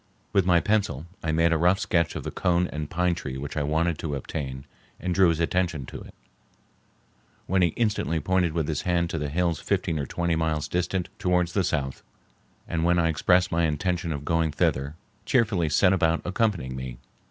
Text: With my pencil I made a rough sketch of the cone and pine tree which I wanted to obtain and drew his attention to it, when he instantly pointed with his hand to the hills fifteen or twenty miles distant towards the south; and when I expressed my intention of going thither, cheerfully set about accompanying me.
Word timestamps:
With 0.33 0.47
my 0.47 0.59
pencil 0.59 1.05
I 1.23 1.31
made 1.31 1.53
a 1.53 1.59
rough 1.59 1.77
sketch 1.77 2.15
of 2.15 2.23
the 2.23 2.31
cone 2.31 2.65
and 2.73 2.89
pine 2.89 3.13
tree 3.13 3.37
which 3.37 3.55
I 3.55 3.61
wanted 3.61 3.99
to 3.99 4.15
obtain 4.15 4.65
and 4.99 5.13
drew 5.13 5.29
his 5.29 5.39
attention 5.39 5.85
to 5.85 6.01
it, 6.01 6.15
when 7.45 7.61
he 7.61 7.67
instantly 7.77 8.19
pointed 8.19 8.53
with 8.53 8.67
his 8.67 8.81
hand 8.81 9.11
to 9.11 9.19
the 9.19 9.29
hills 9.29 9.59
fifteen 9.59 9.99
or 9.99 10.07
twenty 10.07 10.35
miles 10.35 10.67
distant 10.67 11.07
towards 11.19 11.53
the 11.53 11.63
south; 11.63 12.01
and 12.67 12.83
when 12.83 12.97
I 12.97 13.09
expressed 13.09 13.51
my 13.51 13.65
intention 13.65 14.11
of 14.11 14.25
going 14.25 14.49
thither, 14.51 14.95
cheerfully 15.23 15.69
set 15.69 15.93
about 15.93 16.23
accompanying 16.25 16.75
me. 16.75 16.97